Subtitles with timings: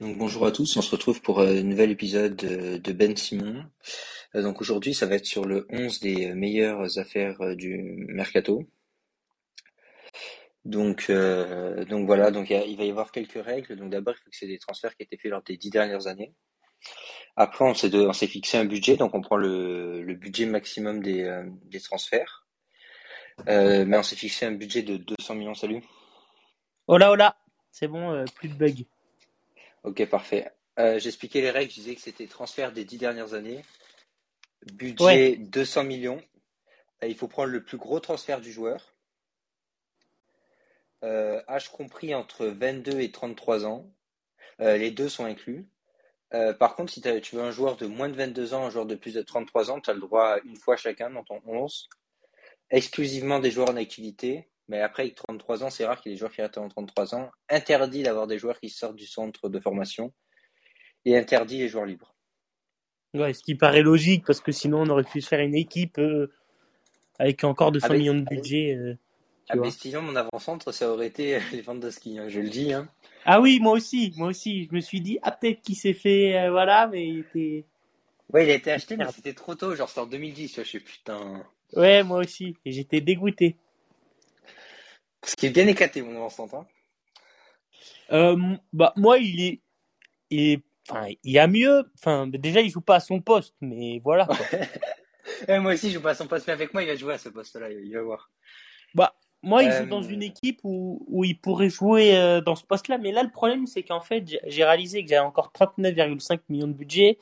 [0.00, 3.64] Donc bonjour à tous, on se retrouve pour un nouvel épisode de, Ben Simon.
[4.34, 7.78] Euh, donc aujourd'hui ça va être sur le 11 des meilleures affaires euh, du
[8.08, 8.64] mercato.
[10.64, 13.76] Donc, euh, donc voilà, donc il, va y avoir quelques règles.
[13.76, 15.70] Donc d'abord il faut que c'est des transferts qui ont été faits lors des dix
[15.70, 16.34] dernières années.
[17.36, 21.44] Après on s'est fixé un budget, donc on prend le, budget maximum des, euh,
[21.84, 22.46] transferts.
[23.48, 25.82] Euh, mais on s'est fixé un budget de 200 millions, salut.
[26.86, 27.36] Hola, hola.
[27.72, 28.84] C'est bon, euh, plus de bugs.
[29.84, 30.50] Ok, parfait.
[30.78, 33.62] Euh, j'expliquais les règles, je disais que c'était transfert des dix dernières années,
[34.72, 35.36] budget Ouais.
[35.36, 36.22] 200 millions.
[37.02, 38.94] Euh, il faut prendre le plus gros transfert du joueur,
[41.04, 43.90] euh, âge compris entre 22 et 33 ans.
[44.60, 45.68] Euh, les deux sont inclus.
[46.58, 48.96] Par contre, si tu veux un joueur de moins de 22 ans, un joueur de
[48.96, 51.88] plus de 33 ans, tu as le droit à une fois chacun dans ton 11.
[52.70, 54.48] Exclusivement des joueurs en activité.
[54.68, 57.14] Mais après, avec 33 ans, c'est rare qu'il y ait des joueurs qui atteignent 33
[57.14, 57.30] ans.
[57.50, 60.12] Interdit d'avoir des joueurs qui sortent du centre de formation.
[61.04, 62.14] Et interdit les joueurs libres.
[63.12, 65.98] Ouais, ce qui paraît logique, parce que sinon on aurait pu se faire une équipe
[65.98, 66.32] euh,
[67.18, 68.74] avec encore 200 Ah, mais- millions de budget.
[68.74, 68.96] euh,
[69.50, 69.56] À.
[69.56, 72.72] Bestillon, mon avant-centre, ça aurait été les ventes de ski, hein, je le dis.
[72.72, 72.88] Hein.
[73.26, 74.64] Ah oui, moi aussi, moi aussi.
[74.64, 77.66] Je me suis dit, ah peut-être qu'il s'est fait, euh, voilà, mais il était...
[78.32, 79.14] Ouais, il a été acheté, mais Merde.
[79.14, 81.44] c'était trop tôt, genre c'était en 2010, tu vois, je suis putain.
[81.74, 82.56] Ouais, moi aussi.
[82.64, 83.56] Et j'étais dégoûté.
[85.24, 86.54] Ce qui est bien éclaté, mon avant-centre.
[86.56, 86.66] Hein.
[88.12, 88.36] Euh,
[88.72, 89.60] bah moi, il est,
[90.30, 91.90] il est, enfin, il y a mieux.
[91.98, 94.26] Enfin, déjà, il joue pas à son poste, mais voilà.
[94.26, 94.36] quoi.
[95.60, 97.70] Moi aussi, je passe son poste, mais avec moi, il va jouer à ce poste-là,
[97.70, 98.30] il va voir.
[98.94, 102.54] Bah, moi, il Euh, joue dans une équipe où, où il pourrait jouer euh, dans
[102.56, 102.98] ce poste-là.
[102.98, 106.68] Mais là, le problème, c'est qu'en fait, j'ai- j'ai réalisé que j'avais encore 39,5 millions
[106.68, 107.18] de budget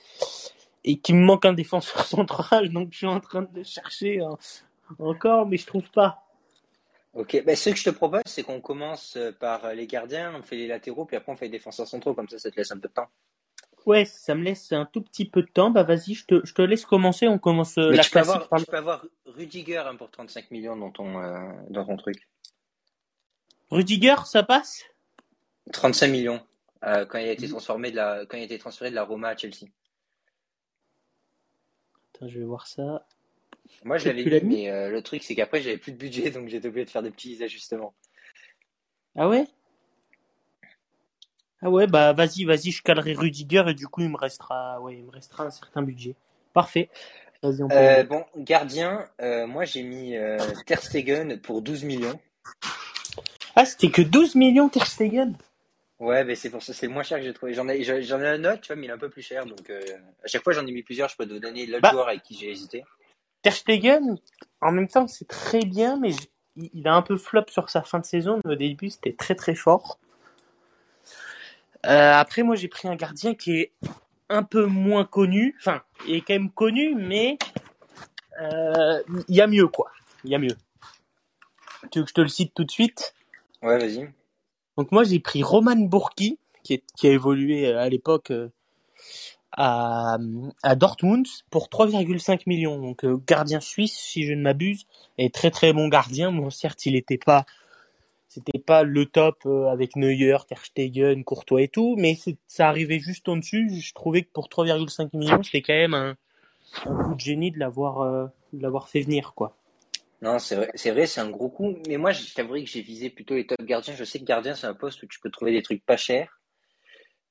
[0.85, 2.71] et qu'il me manque un défenseur central.
[2.71, 4.37] Donc, je suis en train de le chercher hein,
[4.99, 6.25] encore, mais je trouve pas.
[7.15, 10.43] Ok, ben, ce que je te propose, c'est qu'on commence euh, par les gardiens, on
[10.43, 12.71] fait les latéraux, puis après on fait les défenseurs centraux, comme ça, ça te laisse
[12.73, 13.09] un peu de temps.
[13.85, 15.71] Ouais, ça me laisse un tout petit peu de temps.
[15.71, 17.27] Bah, vas-y, je te, je te laisse commencer.
[17.27, 20.11] On commence euh, Mais la tu peux, avoir, par tu peux avoir Rudiger hein, pour
[20.11, 22.29] 35 millions dans ton, euh, dans ton truc.
[23.71, 24.85] Rudiger, ça passe?
[25.73, 26.41] 35 millions,
[26.85, 27.51] euh, quand il a été Mhm.
[27.53, 29.67] transformé de la, quand il a été transféré de la Roma à Chelsea.
[32.15, 33.05] Attends, je vais voir ça.
[33.85, 36.49] Moi, je l'avais mis, mais euh, le truc, c'est qu'après, j'avais plus de budget, donc
[36.49, 37.95] j'étais obligé de faire des petits ajustements.
[39.17, 39.47] Ah ouais?
[41.61, 44.97] Ah ouais, bah vas-y, vas-y, je calerai Rudiger et du coup il me restera, ouais,
[44.97, 46.17] il me restera un certain budget.
[46.53, 46.91] Parfait.
[47.41, 47.75] Vas-y, on peut.
[47.77, 52.19] Euh, bon, gardien, euh, moi, j'ai mis euh, Ter Stegen pour 12 millions.
[53.55, 55.37] Ah, c'était que 12 millions Ter Stegen?
[56.01, 57.55] Ouais, mais c'est pour ça, c'est le moins cher que j'ai trouvé.
[57.55, 59.23] J'en ai, j'en j'en ai un autre, tu vois, mais il est un peu plus
[59.23, 59.81] cher, donc euh,
[60.25, 61.09] à chaque fois, j'en ai mis plusieurs.
[61.09, 61.91] Je peux te donner l'autre Bah.
[61.93, 62.83] joueur avec qui j'ai hésité.
[63.43, 64.19] Ter Stegen,
[64.61, 66.13] en même temps, c'est très bien, mais
[66.57, 68.41] il a un peu flop sur sa fin de saison.
[68.45, 69.99] mais Au début, c'était très très fort.
[71.87, 73.73] Euh, après, moi, j'ai pris un gardien qui est
[74.29, 75.57] un peu moins connu.
[75.59, 77.39] Enfin, il est quand même connu, mais
[78.41, 79.91] euh, il y a mieux, quoi.
[80.25, 80.57] Il y a mieux.
[81.91, 83.15] Tu veux que je te le cite tout de suite?
[83.63, 84.09] Ouais, vas-y.
[84.79, 88.33] Donc moi j'ai pris Roman Burki qui, est- qui a évolué euh, à l'époque
[89.53, 90.19] à,
[90.77, 92.79] Dortmund pour 3,5 millions.
[92.79, 94.87] Donc euh, gardien suisse si je ne m'abuse
[95.19, 96.33] et très très bon gardien.
[96.33, 97.45] Bon certes il n'était pas
[98.29, 102.99] c'était pas le top euh, avec Neuer, Ter Stegen, Courtois et tout, mais ça arrivait
[102.99, 103.69] juste en dessus.
[103.79, 106.17] Je trouvais que pour 3,5 millions c'était quand même un,
[106.85, 109.57] coup de génie de l'avoir euh, l'avoir fait venir quoi.
[110.23, 111.77] Non, c'est vrai, c'est un gros coup.
[111.89, 113.93] Mais moi, je que j'ai visé plutôt les top gardiens.
[113.95, 116.41] Je sais que gardien, c'est un poste où tu peux trouver des trucs pas chers,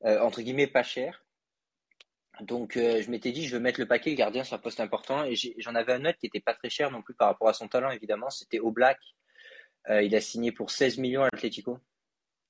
[0.03, 1.23] euh, entre guillemets pas chers.
[2.39, 4.79] Donc, euh, je m'étais dit, je veux mettre le paquet, le gardien, c'est un poste
[4.79, 5.23] important.
[5.25, 7.53] Et j'en avais un autre qui était pas très cher non plus par rapport à
[7.53, 8.29] son talent, évidemment.
[8.29, 8.99] C'était Oblak.
[9.89, 11.79] Euh, il a signé pour 16 millions à l'Atlético.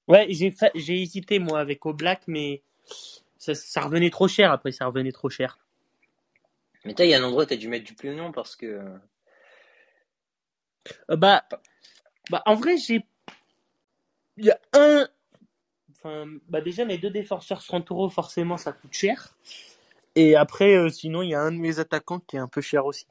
[0.07, 2.61] Ouais, j'ai fa- j'ai hésité moi avec Oblak, mais
[3.37, 4.51] ça, ça revenait trop cher.
[4.51, 5.57] Après, ça revenait trop cher.
[6.85, 8.31] Mais toi, il y a un endroit où tu as dû mettre du plus non
[8.31, 8.65] parce que.
[11.09, 11.43] Euh, bah,
[12.29, 13.05] bah, en vrai, j'ai,
[14.37, 15.07] il y a un,
[15.91, 19.37] enfin, bah déjà mes deux défenseurs centraux, forcément, ça coûte cher.
[20.15, 22.61] Et après, euh, sinon, il y a un de mes attaquants qui est un peu
[22.61, 23.05] cher aussi.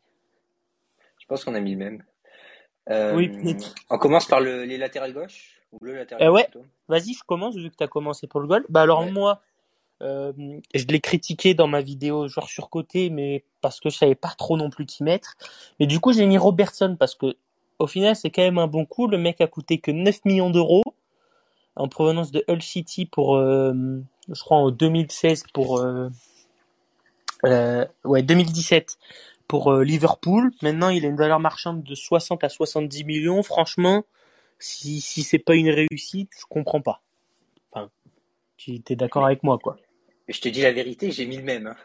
[1.18, 2.04] Je pense qu'on a mis le même.
[2.90, 3.30] Euh, Oui,
[3.88, 6.48] on commence par le, les latérales gauche ou le latéral Euh, ouais.
[6.88, 8.66] Vas-y, je commence vu que tu as commencé pour le goal.
[8.68, 9.10] Bah alors Ouais.
[9.12, 9.40] moi,
[10.02, 10.32] euh,
[10.74, 14.56] je l'ai critiqué dans ma vidéo genre surcoté, mais parce que je savais pas trop
[14.56, 15.36] non plus qui mettre.
[15.78, 17.36] Mais du coup, j'ai mis Robertson parce que
[17.78, 19.06] au final, c'est quand même un bon coup.
[19.06, 20.82] Le mec a coûté que 9 millions d'euros
[21.76, 23.72] en provenance de Hull City pour, euh,
[24.28, 25.80] je crois en 2016 pour,
[27.44, 28.98] euh, ouais 2017
[29.48, 30.50] pour euh, Liverpool.
[30.62, 33.42] Maintenant, il a une valeur marchande de 60 à 70 millions.
[33.42, 34.04] Franchement,
[34.58, 37.02] si si c'est pas une réussite, je comprends pas.
[37.72, 37.90] Enfin,
[38.56, 39.76] Tu es d'accord avec moi, quoi.
[40.28, 41.66] Je te dis la vérité, j'ai mis le même.
[41.66, 41.76] hein.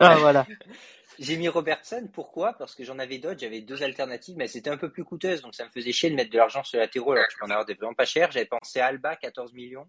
[0.00, 0.46] Ah, voilà.
[1.18, 2.52] J'ai mis Robertson, pourquoi?
[2.58, 5.54] Parce que j'en avais d'autres, j'avais deux alternatives, mais c'était un peu plus coûteuse, donc
[5.54, 7.50] ça me faisait chier de mettre de l'argent sur latéraux alors que je peux en
[7.50, 8.30] avoir des vraiment pas cher.
[8.32, 9.86] J'avais pensé à Alba, 14 millions,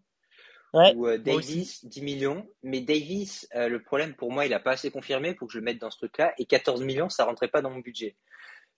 [0.77, 0.93] Ouais.
[0.95, 1.17] ou euh.
[1.17, 2.47] Davis, 10 millions.
[2.61, 5.59] Mais Davis, euh, le problème pour moi, il a pas assez confirmé pour que je
[5.59, 8.15] le mette dans ce truc-là, et 14 millions, ça rentrait pas dans mon budget.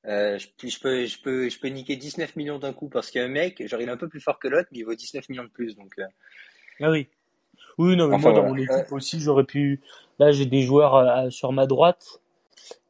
[0.06, 0.48] euh, je,
[0.80, 3.88] peux, je peux, je peux niquer 19 millions d'un coup parce qu'un mec, genre, il
[3.88, 5.76] est un peu plus fort que l'autre, mais il vaut 19 millions de plus.
[5.76, 6.06] Donc, euh,
[6.80, 7.08] Ah oui.
[7.78, 9.80] Oui, non, mais enfin, moi, dans mon Euh, équipe aussi, j'aurais pu.
[10.18, 12.20] Là, j'ai des joueurs euh, sur ma droite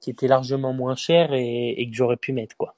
[0.00, 2.76] qui étaient largement moins chers et, et que j'aurais pu mettre, quoi.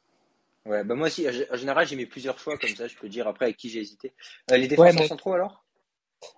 [0.66, 3.28] ouais, bah moi aussi, en général, j'ai mis plusieurs choix comme ça, je peux dire
[3.28, 4.12] après avec qui j'ai hésité.
[4.48, 5.64] Les Ouais, défenseurs centraux alors?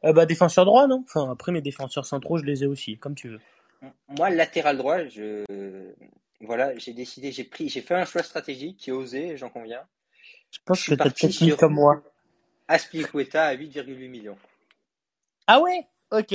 [0.04, 1.02] Bah, défenseur droit, non?
[1.04, 3.40] Enfin, après, mes défenseurs centraux, je les ai aussi, comme tu veux.
[4.08, 5.44] Moi, latéral droit, je,
[6.40, 9.86] voilà, j'ai décidé, j'ai pris, j'ai fait un choix stratégique qui est osé, j'en conviens.
[10.50, 12.02] Je Je pense que suis t'as peut-être mis comme moi.
[12.68, 14.38] Aspilicueta à 8,8 millions.
[15.46, 15.86] Ah ouais?
[16.10, 16.34] Ok.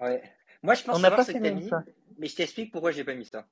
[0.00, 0.22] Ouais.
[0.62, 1.84] Moi, je pense On n'a pas fait que mis, choix.
[2.18, 3.46] mais je t'explique pourquoi j'ai pas mis ça.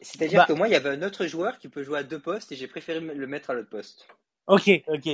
[0.00, 2.20] C'est-à-dire Bah, que moi, il y avait un autre joueur qui peut jouer à deux
[2.20, 4.06] postes et j'ai préféré le mettre à l'autre poste.
[4.46, 5.08] ok, ok.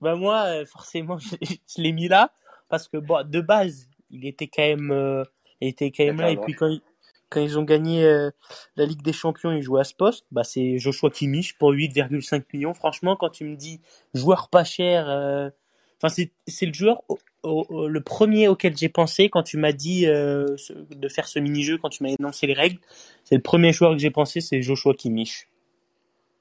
[0.00, 2.32] Bah, moi, euh, forcément, je, je l'ai mis là
[2.68, 5.24] parce que, bon, de base, il était quand même, euh,
[5.60, 6.30] il était quand même là.
[6.30, 6.82] Et puis, quand, ils-
[7.30, 8.30] quand ils ont gagné euh,
[8.76, 10.26] la Ligue des Champions, ils jouaient à ce poste.
[10.32, 12.74] Bah, c'est Joshua Kimmich pour 8,5 millions.
[12.74, 13.80] Franchement, quand tu me dis
[14.14, 15.50] joueur pas cher, euh,
[15.98, 19.56] enfin, c'est, c'est le joueur, au- au- au- le premier auquel j'ai pensé quand tu
[19.58, 20.56] m'as dit euh,
[20.90, 22.78] de faire ce mini-jeu, quand tu m'as énoncé les règles.
[23.24, 25.48] C'est le premier joueur que j'ai pensé, c'est Joshua Kimmich.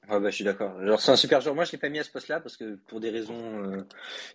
[0.09, 0.73] Ouais, bah, je suis d'accord.
[0.99, 1.53] C'est un super joueur.
[1.55, 3.83] Moi, je l'ai pas mis à ce poste-là parce que pour des raisons euh,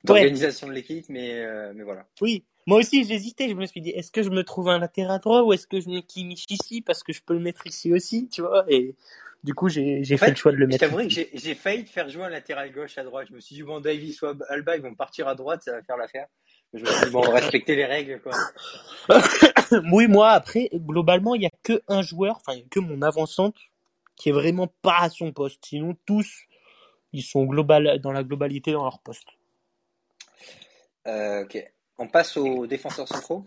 [0.08, 2.06] Ouais, d'organisation de l'équipe, mais, euh, mais voilà.
[2.20, 2.44] oui.
[2.66, 3.48] Moi aussi, j'hésitais.
[3.48, 5.80] Je me suis dit, est-ce que je me trouve un latéral droit ou est-ce que
[5.80, 8.64] je mets Kimmich ici parce que je peux le mettre ici aussi, tu vois?
[8.68, 8.94] Et
[9.44, 11.84] du coup, j'ai En fait le fait, choix de le mettre t'avouerai que j'ai failli
[11.84, 13.26] te faire jouer un latéral gauche à droite.
[13.28, 15.82] Je me suis dit, bon, Davis ou Alba, ils vont partir à droite, ça va
[15.82, 16.26] faire l'affaire.
[16.72, 18.32] Je me suis dit, bon, respecter les règles, quoi.
[19.92, 22.80] oui, moi, après, globalement, il y a que un joueur, enfin, il y a que
[22.80, 23.60] mon avant-centre
[24.16, 25.62] qui est vraiment pas à son poste.
[25.66, 26.44] Sinon, tous,
[27.12, 29.28] ils sont global, dans la globalité dans leur poste.
[31.06, 31.73] Euh, ok.
[31.98, 33.44] On passe aux défenseurs centraux.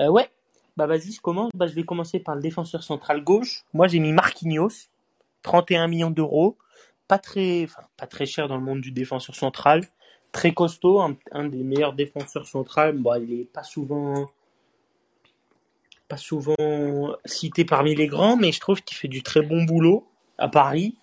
[0.00, 0.30] Euh, ouais.
[0.76, 1.50] Bah, vas-y, je commence.
[1.54, 3.64] Bah, je vais commencer par le défenseur central gauche.
[3.72, 4.88] Moi, j'ai mis Marquinhos,
[5.42, 6.56] 31 millions d'euros.
[7.06, 7.66] Pas très,
[8.26, 9.84] cher dans le monde du défenseur central.
[10.32, 12.96] Très costaud, un, des meilleurs défenseurs centrales.
[12.96, 14.30] Bon, il est pas souvent,
[16.06, 20.06] pas souvent cité parmi les grands, mais je trouve qu'il fait du très bon boulot
[20.38, 20.94] à Paris.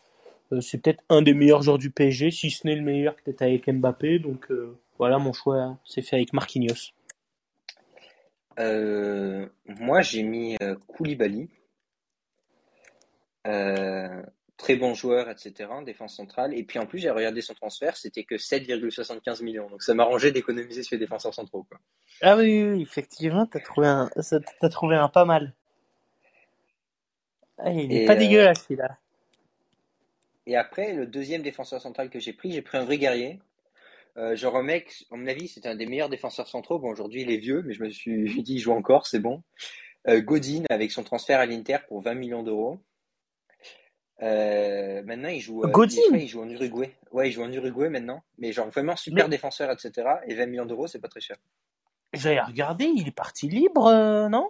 [0.53, 3.41] Euh, c'est peut-être un des meilleurs joueurs du PSG, si ce n'est le meilleur, peut-être
[3.41, 4.19] avec Mbappé.
[4.19, 6.91] Donc euh, voilà, mon choix s'est fait avec Marquinhos.
[8.59, 11.49] Euh, moi, j'ai mis euh, Koulibaly.
[13.45, 14.23] Euh,
[14.57, 15.69] très bon joueur, etc.
[15.69, 16.53] en défense centrale.
[16.57, 19.69] Et puis en plus, j'ai regardé son transfert, c'était que 7,75 millions.
[19.69, 21.79] Donc ça m'arrangeait d'économiser sur les défenseurs centraux, quoi.
[22.21, 24.09] Ah oui, effectivement, t'as trouvé un,
[24.71, 25.53] trouvé un pas mal.
[27.59, 28.97] Ah, il est Et, pas euh, dégueulasse, celui-là.
[30.45, 33.39] et après, le deuxième défenseur central que j'ai pris, j'ai pris un vrai guerrier.
[34.17, 36.79] Euh, genre un mec, à mon avis, c'était un des meilleurs défenseurs centraux.
[36.79, 39.43] Bon, aujourd'hui, il est vieux, mais je me suis dit, il joue encore, c'est bon.
[40.07, 42.79] Euh, Godin, avec son transfert à l'Inter pour 20 millions d'euros.
[44.23, 46.91] Euh, maintenant, il joue, euh, Godin il joue en Uruguay.
[47.11, 48.23] Ouais, il joue en Uruguay maintenant.
[48.37, 50.07] Mais genre vraiment super Mais défenseur, etc.
[50.27, 51.37] Et 20 millions d'euros, c'est pas très cher.
[52.13, 54.49] j'avais regardé, il est parti libre, euh, non?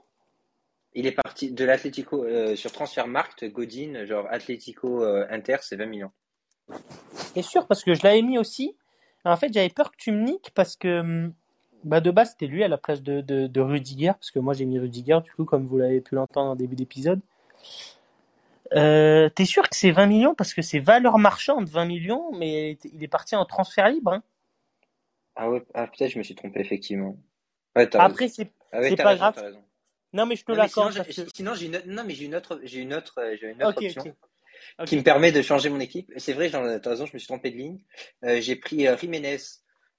[0.93, 5.85] Il est parti de l'Atlético euh, sur Transfermarkt, Godin, genre Atlético euh, Inter, c'est 20
[5.85, 6.11] millions.
[7.33, 8.75] C'est sûr, parce que je l'avais mis aussi.
[9.31, 11.33] En fait, j'avais peur que tu me niques parce que hum,
[11.83, 14.53] bah, de base, c'était lui à la place de, de, de Rudiger, parce que moi
[14.53, 17.21] j'ai mis Rudiger, du coup, comme vous l'avez pu l'entendre en début d'épisode.
[18.73, 20.35] Euh, t'es sûr que c'est 20 millions?
[20.35, 24.11] Parce que c'est valeur marchande 20 millions, mais il est parti en transfert libre.
[24.13, 24.23] Hein.
[25.35, 27.15] Ah ouais, ah, peut-être je me suis trompé, effectivement.
[27.75, 27.87] Ouais.
[27.95, 29.63] Après, c'est Ah ouais, pas raison, grave.
[30.13, 31.35] Non, mais je te sinon, l'accorde j'ai- parce que.
[31.35, 34.15] sinon j'ai une, non, mais une autre, une autre, euh, une autre Ok, option
[34.85, 36.11] qui me permet de changer mon équipe.
[36.17, 37.79] C'est vrai, t'as raison, je me suis trompé de ligne.
[38.23, 39.37] Euh, j'ai pris euh, Jiménez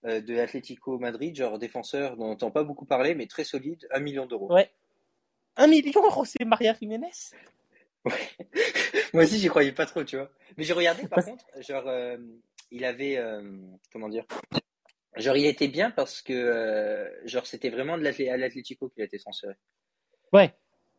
[0.05, 3.87] euh, de Atlético Madrid, genre défenseur dont on n'entend pas beaucoup parler, mais très solide,
[3.93, 4.53] 1 million d'euros.
[4.53, 4.71] Ouais.
[5.57, 7.11] Un million, José Maria Jiménez?
[9.13, 10.31] Moi aussi, j'y croyais pas trop, tu vois.
[10.57, 12.17] Mais j'ai regardé, par contre, genre, euh,
[12.71, 13.21] il avait,
[13.93, 14.25] comment dire,
[15.17, 19.55] genre, il était bien parce que, genre, c'était vraiment de l'Atlético qu'il a été transféré.
[20.33, 20.55] Ouais.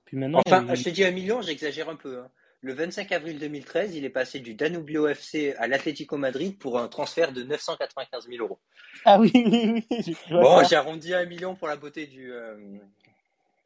[0.06, 2.20] Puis maintenant, Enfin, il- je t'ai dit un million, j'exagère un peu.
[2.20, 2.32] hein.
[2.62, 6.90] Le 25 avril 2013, il est passé du Danubio FC à l'Atlético Madrid pour un
[6.90, 8.60] transfert de 995 000 euros.
[9.06, 10.16] Ah oui, oui, oui.
[10.30, 12.34] Bon, j'ai arrondi à un million pour la beauté du.
[12.34, 12.58] euh,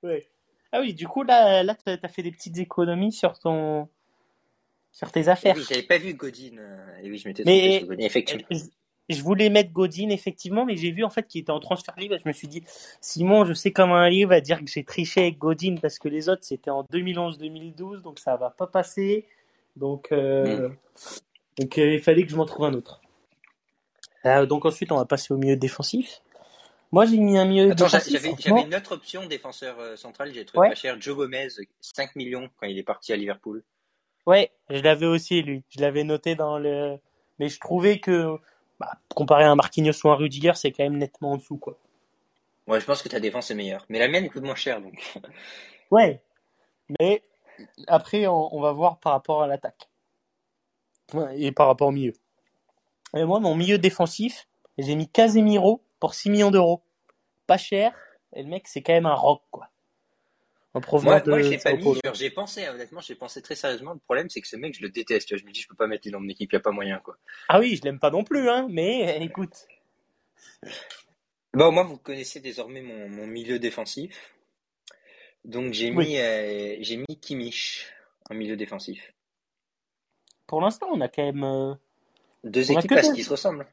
[0.04, 0.28] Ouais.
[0.72, 3.88] Ah oui, du coup, là, là t'as as fait des petites économies sur ton.
[4.92, 5.56] sur tes eh affaires.
[5.56, 6.58] oui, j'avais pas vu Godin.
[6.60, 8.48] euh, Et oui, je m'étais Mais- Godin, effectivement.
[9.10, 12.16] Je, voulais mettre Godin, effectivement, mais j'ai vu en fait qu'il était en transfert libre.
[12.24, 12.64] Je me suis dit,
[13.02, 16.08] Simon, je sais comment un livre va dire que j'ai triché avec Godin parce que
[16.08, 19.26] les autres c'était en 2011-2012, donc ça va pas passer.
[19.76, 20.70] Donc, euh,
[21.60, 23.02] donc euh, il fallait que je m'en trouve un autre.
[24.26, 26.22] Euh, donc ensuite, on va passer au milieu défensif.
[26.92, 28.22] Moi, j'ai mis un milieu Attends, défensif.
[28.40, 30.70] j'avais une autre option défenseur central, j'ai trouvé Ouais.
[30.70, 30.96] pas cher.
[31.02, 31.48] Joe Gomez,
[31.82, 33.64] 5 millions quand il est parti à Liverpool.
[34.26, 35.64] Ouais, je l'avais aussi, lui.
[35.70, 36.98] Je l'avais noté dans le.
[37.40, 38.38] Mais je trouvais que,
[38.84, 41.78] bah, comparé à un Marquinhos ou un Rudiger, c'est quand même nettement en dessous, quoi.
[42.68, 43.86] Ouais, je pense que ta défense est meilleure.
[43.90, 45.14] Mais la mienne coûte moins cher, donc.
[45.92, 46.24] Ouais.
[47.00, 47.22] Mais
[47.86, 49.90] après, on, on va voir par rapport à l'attaque.
[51.36, 52.14] Et par rapport au milieu.
[53.16, 54.48] Et moi, mon milieu défensif,
[54.80, 56.82] j'ai mis Casemiro pour 6 millions d'euros.
[57.46, 57.94] Pas cher.
[58.34, 59.70] Et le mec, c'est quand même un rock, quoi.
[60.74, 63.56] En provenance Moi, moi de j'ai pas Sao mis, j'ai pensé, honnêtement, j'ai pensé très
[63.56, 63.94] sérieusement.
[63.94, 65.28] Le problème, c'est que ce mec, je le déteste.
[65.28, 65.42] tu vois.
[65.42, 67.18] Je me dis, je peux pas mettre dans mon équipe, y a pas moyen, quoi.
[67.50, 68.68] Ah oui, je l'aime pas non plus, hein.
[68.70, 69.68] Mais écoute.
[71.54, 74.34] Bon, moi, vous connaissez désormais mon, mon milieu défensif.
[75.46, 76.06] Donc, j'ai Oui.
[76.06, 77.88] mis, euh, j'ai mis Kimmich
[78.30, 79.14] en milieu défensif.
[80.48, 81.44] Pour l'instant, on a quand même.
[81.44, 81.74] euh,
[82.44, 83.68] Deux On équipes parce qu'ils se ressemblent.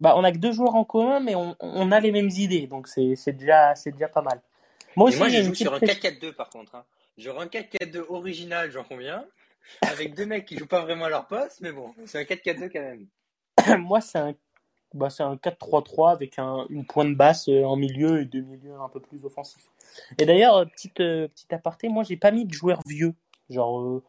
[0.00, 2.66] Bah, on a que deux joueurs en commun, mais on, on a les mêmes idées,
[2.66, 4.40] donc c'est c'est déjà, c'est déjà pas mal.
[4.96, 6.74] Moi Et aussi, moi, j'ai je joue sur un petite- 4-4-2 par contre.
[6.74, 6.84] Hein.
[7.18, 9.24] J'aurai un 4-4-2 original, j'en conviens.
[9.82, 12.70] Avec deux mecs qui jouent pas vraiment à leur poste, mais bon, c'est un 4-4-2
[12.72, 13.06] quand même.
[13.86, 14.34] Moi, c'est un,
[14.94, 18.74] bah, c'est un 4-3-3 avec un, une pointe basse euh, en milieu et deux milieux
[18.74, 19.66] un peu plus offensifs.
[20.18, 23.14] Et d'ailleurs, euh, petite, euh, petite aparté, moi, j'ai pas mis de joueurs vieux.
[23.50, 24.02] Genre, euh,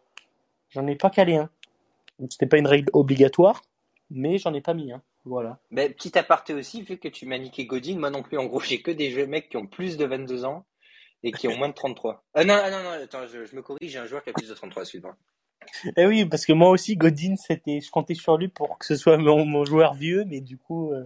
[0.69, 1.50] j'en ai pas calé un.
[2.19, 3.61] Donc, C'était pas une règle obligatoire,
[4.09, 5.01] mais j'en ai pas mis un.
[5.25, 5.59] Voilà.
[5.69, 8.59] Mais petit aparté aussi, vu que tu m'as niqué Godin, moi non plus, en gros,
[8.61, 10.65] j'ai que des jeux mecs qui ont plus de 22 ans
[11.24, 12.24] et qui ont moins de 33.
[12.34, 14.34] Ah non, ah non, non, attends, je, je me corrige, j'ai un joueur qui a
[14.34, 15.16] plus de 33, excuse-moi.
[15.96, 18.96] Eh oui, parce que moi aussi, Godin, c'était, je comptais sur lui pour que ce
[18.96, 21.04] soit mon, mon joueur vieux, mais du coup, euh,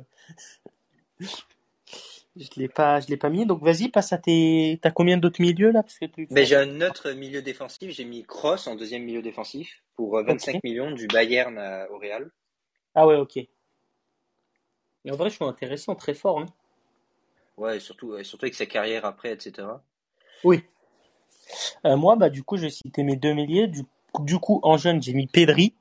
[2.38, 3.46] je l'ai pas, je l'ai pas mis.
[3.46, 6.28] Donc vas-y, passe à tes, t'as combien d'autres milieux là, parce que tu.
[6.32, 10.24] Mais j'ai un autre milieu défensif, j'ai mis Cross en deuxième milieu défensif pour euh,
[10.24, 10.64] 25 Ok.
[10.64, 12.32] millions du Bayern à- au Real.
[12.96, 13.38] Ah ouais, ok.
[13.38, 13.52] Et
[15.12, 16.40] en vrai, je suis intéressant, très fort.
[16.40, 16.48] Hein.
[17.58, 19.68] Ouais, et surtout, euh, surtout avec sa carrière après, etc.
[20.46, 20.64] Oui.
[21.86, 23.68] Euh, moi, bah du coup, j'ai cité mes deux milieux.
[23.68, 23.84] Du,
[24.20, 25.74] du coup, en jeune, j'ai mis Pedri,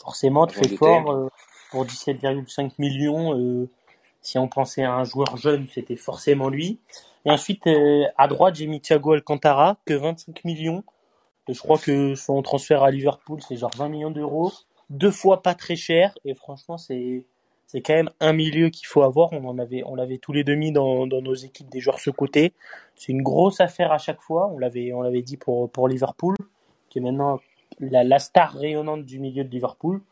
[0.00, 1.28] forcément très fort euh,
[1.70, 3.38] pour 17,5 millions.
[3.38, 3.68] euh,
[4.22, 6.78] si on pensait à un joueur jeune, c'était forcément lui.
[7.24, 10.84] Et ensuite, euh, à droite, j'ai mis Thiago Alcantara, que 25 millions.
[11.48, 14.52] Et je crois que son transfert à Liverpool, c'est genre 20 millions d'euros.
[14.90, 16.16] Deux fois pas très cher.
[16.24, 17.24] Et franchement, c'est
[17.70, 19.32] c'est quand même un milieu qu'il faut avoir.
[19.32, 22.00] On en avait, on l'avait tous les deux mis dans, dans nos équipes des joueurs
[22.00, 22.52] ce côté.
[22.96, 24.50] C'est une grosse affaire à chaque fois.
[24.52, 26.34] On l'avait, on l'avait dit pour, pour Liverpool,
[26.88, 27.38] qui est maintenant
[27.78, 30.02] la, la star rayonnante du milieu de Liverpool.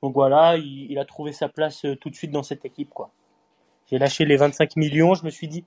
[0.00, 2.90] Donc voilà, il, il a trouvé sa place euh, tout de suite dans cette équipe,
[2.90, 3.10] quoi.
[3.90, 5.14] J'ai lâché les 25 millions.
[5.14, 5.64] Je me suis dit,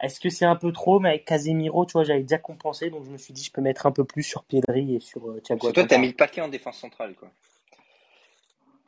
[0.00, 1.00] est-ce que c'est un peu trop?
[1.00, 2.90] Mais avec Casemiro, tu vois, j'avais déjà compensé.
[2.90, 5.28] Donc je me suis dit, je peux mettre un peu plus sur Pedri et sur
[5.28, 7.30] euh, Thiago Parce que toi, t'as mis le paquet en défense centrale, quoi.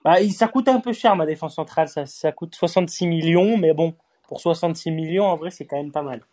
[0.06, 1.88] Bah, ça coûte un peu cher, ma défense centrale.
[1.88, 3.56] Ça, ça coûte 66 millions.
[3.58, 3.96] Mais bon,
[4.28, 6.25] pour 66 millions, en vrai, c'est quand même pas mal.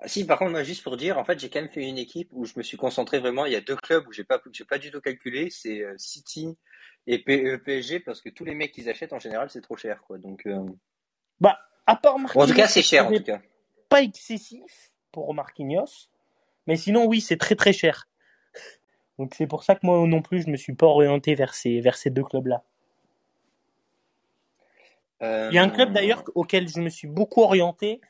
[0.00, 1.98] Ah, si, par contre, moi, juste pour dire, en fait, j'ai quand même fait une
[1.98, 3.44] équipe où je me suis concentré vraiment.
[3.44, 5.50] Il y a deux clubs où j'ai pas, j'ai pas du tout calculé.
[5.50, 6.56] C'est euh, City
[7.06, 9.76] et P- euh, PSG parce que tous les mecs qu'ils achètent en général, c'est trop
[9.76, 10.16] cher, quoi.
[10.16, 10.64] Donc, euh,
[11.40, 13.40] Bah, à part bon, en Marquinhos, tout cas, c'est cher, en tout cas.
[13.90, 16.08] pas excessif pour Marquinhos,
[16.66, 18.08] mais sinon oui, c'est très très cher.
[19.18, 21.80] Donc c'est pour ça que moi non plus, je me suis pas orienté vers ces
[21.80, 22.64] vers ces deux clubs-là.
[25.24, 28.00] Euh, Il y a un club d'ailleurs auquel je me suis beaucoup orienté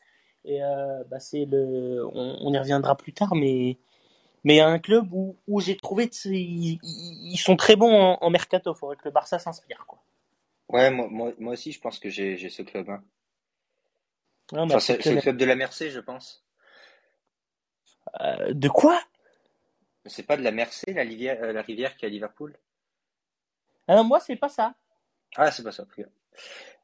[0.44, 3.78] et euh, bah, c'est le on, on y reviendra plus tard mais
[4.44, 8.18] mais il y a un club où, où j'ai trouvé ils, sont très bons en,
[8.21, 10.00] en mercato, faudrait que le Barça s'inspire quoi.
[10.68, 12.90] Ouais, moi, moi, moi aussi, je pense que j'ai, ce club.
[12.90, 13.04] Hein.
[14.52, 16.44] Enfin, c'est, le club de la Mercé, je pense.
[18.21, 19.00] Euh, de quoi?
[20.06, 22.56] C'est pas de la Mercé, la rivière, euh, la rivière qui est à Liverpool?
[23.88, 24.75] Ah non, moi c'est pas ça.
[25.37, 25.87] Ah, c'est pas ça.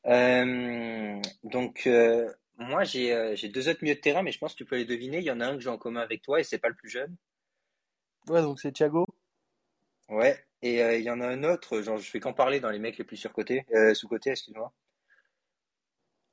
[0.06, 4.52] Euh, donc, euh, moi, j'ai, euh, j'ai deux autres milieux de terrain, mais je pense
[4.52, 5.18] que tu peux les deviner.
[5.18, 6.74] Il y en a un que j'ai en commun avec toi et c'est pas le
[6.74, 7.16] plus jeune.
[8.28, 9.06] Ouais, donc c'est Thiago.
[10.08, 10.44] Ouais.
[10.62, 12.98] Et il y en a un autre, genre, je fais qu'en parler dans les mecs
[12.98, 13.64] les plus surcotés,
[13.94, 14.72] sous-cotés, excuse-moi.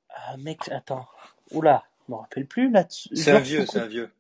[0.10, 1.08] Ah mec, attends.
[1.52, 2.86] Oula, je me rappelle plus là.
[2.90, 4.12] C'est un vieux, c'est un vieux.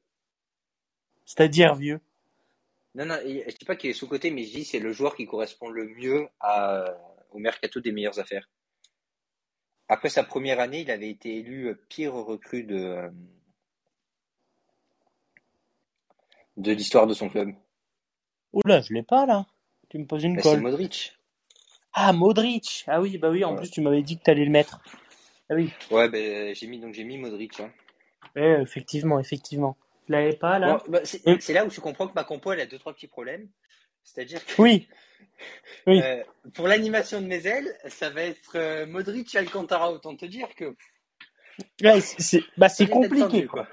[1.25, 1.99] C'est-à-dire vieux.
[2.95, 5.27] Non, non, je dis pas qu'il est sous-côté, mais je dis c'est le joueur qui
[5.27, 6.97] correspond le mieux à,
[7.31, 8.49] au mercato des meilleures affaires.
[9.89, 13.09] Après sa première année, il avait été élu pire recrue de,
[16.57, 17.53] de l'histoire de son club.
[18.53, 19.45] Oula, je l'ai pas là.
[19.89, 20.57] Tu me poses une Bah, colle.
[20.57, 21.17] c'est Modric.
[21.93, 22.83] Ah, Modric.
[22.87, 23.57] Ah oui, bah oui, en Ouais.
[23.57, 24.81] plus tu m'avais dit que tu allais le mettre.
[25.49, 27.59] Ah oui, Ouais, ben j'ai mis donc j'ai mis Modric.
[27.61, 27.71] hein.
[28.35, 29.77] Ouais, effectivement, effectivement.
[30.07, 30.77] Je l'avais pas là.
[30.85, 31.39] Bon, bah, c'est Mm.
[31.39, 33.49] c'est là où tu comprends que ma compo elle a deux trois petits problèmes.
[34.03, 34.87] C'est-à-dire que Oui,
[35.85, 36.01] Oui.
[36.01, 39.91] euh, pour l'animation de mes ailes, ça va être euh, Modric et Alcantara.
[39.91, 40.75] Autant te dire que
[41.81, 43.19] Ouais, c'est bah, compliqué.
[43.19, 43.67] tendu, quoi.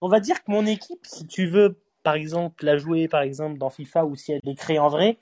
[0.00, 3.58] On va dire que mon équipe, si tu veux, par exemple, la jouer par exemple
[3.58, 5.16] dans FIFA ou si elle est créée en vrai,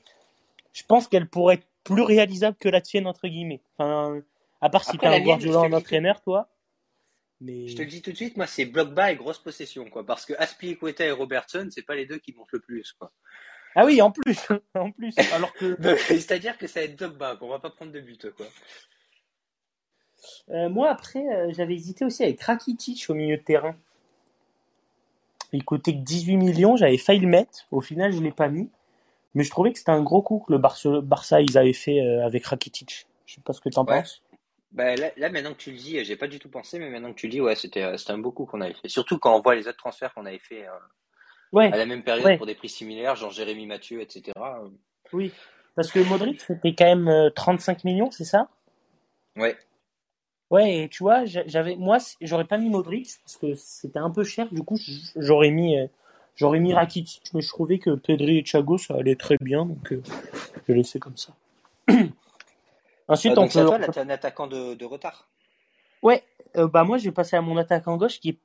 [0.72, 3.62] je pense qu'elle pourrait être plus réalisable que la tienne entre guillemets.
[3.78, 4.20] Enfin,
[4.60, 6.48] à part si t'as la un Guardiola en entraîneur, toi.
[7.40, 9.88] Mais Je te le dis tout de suite, moi c'est bloc bas et grosse possession
[9.90, 10.04] quoi.
[10.04, 13.12] Parce que Aspilicueta et Robertson, c'est pas les deux qui montent le plus quoi.
[13.74, 15.14] Ah oui, en plus, en plus.
[15.32, 15.76] Alors que
[16.08, 18.46] C'est-à-dire que ça va être bas, qu'on va pas prendre de but quoi.
[20.50, 23.76] euh, moi après, euh, j'avais hésité aussi avec Rakitic au milieu de terrain.
[25.52, 27.66] Il coûtait que 18 millions, j'avais failli le mettre.
[27.70, 28.70] Au final, je l'ai pas mis.
[29.34, 32.00] Mais je trouvais que c'était un gros coup que le Barça, Barça ils avaient fait
[32.00, 33.06] euh, avec Rakitic.
[33.26, 33.98] Je sais pas ce que t'en Ouais.
[33.98, 34.22] penses.
[34.72, 37.12] Bah là, là, maintenant que tu le dis, j'ai pas du tout pensé, mais maintenant
[37.12, 38.88] que tu le dis, ouais, c'était c'était un beau coup qu'on avait fait.
[38.88, 40.66] Surtout quand on voit les autres transferts qu'on avait fait
[41.54, 42.36] Ouais, à la même période Ouais.
[42.36, 44.32] pour des prix similaires, genre Jérémy Mathieu, etc.
[44.36, 44.68] euh,
[45.12, 45.32] oui.
[45.76, 48.48] Parce que Modric, c'était quand même euh, 35 millions, c'est ça?
[49.36, 49.56] Ouais.
[50.50, 54.10] Ouais, et tu vois, j'a- j'avais, moi, j'aurais pas mis Modric parce que c'était un
[54.10, 54.48] peu cher.
[54.52, 54.78] Du coup,
[55.16, 55.86] j'aurais mis, euh,
[56.36, 59.92] j'aurais mis Rakitic, mais je trouvais que Pedri et Thiago, ça allait très bien, donc
[59.92, 60.02] euh,
[60.66, 61.32] je l'ai laissé comme ça.
[63.08, 65.28] Ensuite, Euh, on donc à peut, toi, on là, t'es un attaquant de, de retard.
[66.02, 66.22] ouais,
[66.56, 68.38] euh, bah moi, je vais passer à mon attaquant gauche qui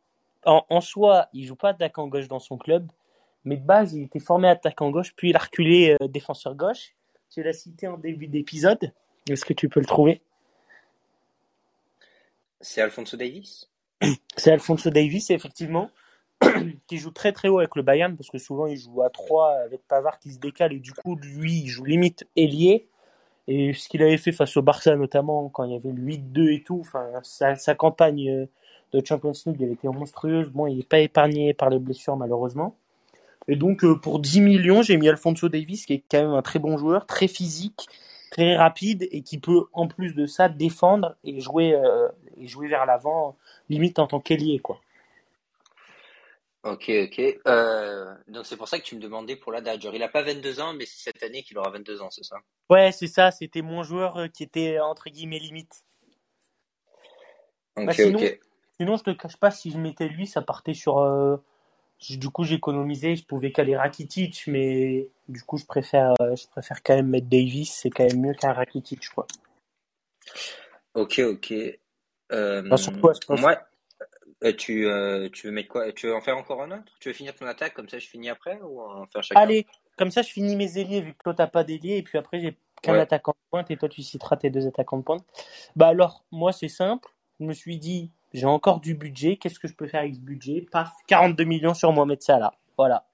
[0.45, 2.87] en, en soi, il joue pas attaquant gauche dans son club,
[3.46, 6.96] mais de base, il était formé attaquant gauche, puis il a reculé euh, défenseur gauche.
[7.29, 8.91] Tu l'as cité en début d'épisode.
[9.29, 10.22] Est-ce que tu peux le trouver?
[12.61, 13.70] C'est Alfonso Davis.
[14.35, 15.90] C'est Alfonso Davis, effectivement,
[16.87, 19.51] qui joue très très haut avec le Bayern, parce que souvent il joue à 3
[19.66, 22.87] avec Pavard qui se décale, et du coup, lui, il joue limite ailier.
[23.48, 26.53] Et ce qu'il avait fait face au Barça, notamment, quand il y avait le 8-2
[26.53, 28.46] et tout, enfin, sa, sa campagne euh,
[28.92, 30.50] de Champions League, elle était monstrueuse.
[30.50, 32.75] Bon, il n'est pas épargné par les blessures, malheureusement.
[33.50, 36.42] Et donc, euh, pour 10 millions, j'ai mis Alfonso Davis, qui est quand même un
[36.44, 37.88] très bon joueur, très physique,
[38.29, 42.07] très rapide, et qui peut, en plus de ça, défendre et jouer, euh,
[42.38, 43.35] et jouer vers l'avant,
[43.70, 44.79] limite en tant qu'ailier, quoi.
[46.64, 47.40] Ok, ok.
[47.48, 49.81] Euh, donc c'est pour ça que tu me demandais pour la date.
[49.81, 52.24] Genre, il a pas 22 ans, mais c'est cette année qu'il aura 22 ans, c'est
[52.25, 52.35] ça?
[52.70, 55.83] Ouais, c'est ça, c'était mon joueur qui était entre guillemets limite.
[57.77, 58.40] Ok, Bah, sinon- ok.
[58.79, 61.00] Sinon, je te cache pas, si je mettais lui, ça partait sur.
[61.00, 61.38] euh,
[62.00, 66.81] Du coup, j'économisais, je pouvais caler Rakitic, mais du coup, je préfère, euh, je préfère
[66.81, 69.27] quand même mettre Davis, c'est quand même mieux qu'un Rakitic, je crois.
[70.94, 71.53] Ok, ok.
[72.31, 73.42] Euh, sur quoi, pense.
[73.42, 73.68] moi,
[74.44, 75.92] euh, tu, euh, tu veux mettre quoi?
[75.92, 76.94] Tu veux en faire encore un autre?
[77.01, 79.42] Tu veux finir ton attaque, comme ça je finis après, ou en faire chacun?
[79.42, 82.18] Allez, comme ça, je finis mes ailiers, vu que toi, t'as pas d'ailier, et puis
[82.18, 83.00] après, j'ai qu'un Ouais.
[83.01, 85.25] attaquant de pointe, et toi, tu citeras tes deux attaquants de pointe.
[85.75, 87.09] Bah alors, moi, c'est simple.
[87.42, 90.20] Je me suis dit, j'ai encore du budget, qu'est-ce que je peux faire avec ce
[90.20, 90.65] budget?
[90.72, 92.53] Paf, 42 millions sur Mohamed Salah.
[92.77, 93.05] Voilà.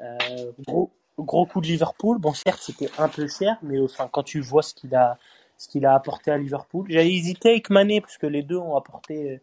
[0.00, 2.18] Euh, gros, gros coup de Liverpool.
[2.18, 5.18] Bon, certes, c'était un peu cher, mais enfin, quand tu vois ce qu'il a,
[5.58, 8.76] ce qu'il a apporté à Liverpool, j'avais hésité avec Mané, parce que les deux ont
[8.76, 9.40] apporté euh,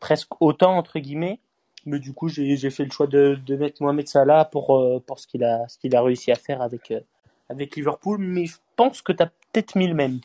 [0.00, 1.38] presque autant, entre guillemets.
[1.86, 5.20] Mais du coup, j'ai fait le choix de, de mettre Mohamed Salah pour, euh, pour
[5.20, 6.92] ce qu'il a, ce qu'il a réussi à faire avec,
[7.48, 8.18] avec Liverpool.
[8.18, 10.20] Mais je pense que tu as peut-être mis le même.